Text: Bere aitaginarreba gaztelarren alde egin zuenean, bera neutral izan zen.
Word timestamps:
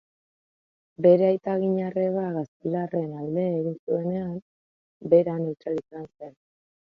Bere 1.05 1.25
aitaginarreba 1.31 2.23
gaztelarren 2.37 3.13
alde 3.23 3.45
egin 3.59 3.75
zuenean, 3.83 4.33
bera 5.13 5.39
neutral 5.45 5.81
izan 5.85 6.09
zen. 6.23 6.35